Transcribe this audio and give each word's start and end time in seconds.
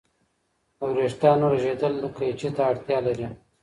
د 0.77 0.79
وریښتانو 0.91 1.45
رژیدل 1.53 1.93
قیچي 2.17 2.49
ته 2.55 2.61
اړتیا 2.71 2.99
لري. 3.07 3.27